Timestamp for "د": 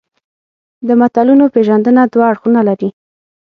0.87-0.89